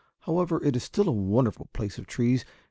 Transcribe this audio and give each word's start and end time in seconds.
However, 0.21 0.59
it 0.63 0.75
is 0.75 0.81
still 0.83 1.07
a 1.07 1.11
wonderful 1.11 1.69
place 1.73 1.99
of 1.99 2.07
trees. 2.07 2.43